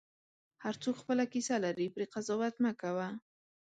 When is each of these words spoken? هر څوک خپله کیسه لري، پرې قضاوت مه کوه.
هر 0.63 0.75
څوک 0.83 0.95
خپله 1.01 1.23
کیسه 1.33 1.55
لري، 1.65 1.87
پرې 1.95 2.05
قضاوت 2.13 2.55
مه 2.63 2.71
کوه. 2.81 3.07